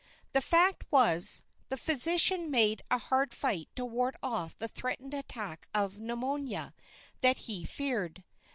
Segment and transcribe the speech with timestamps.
[0.31, 5.67] The fact was, the physician made a hard fight to ward off the threatened attack
[5.75, 6.73] of pneumonia
[7.21, 8.23] that he feared.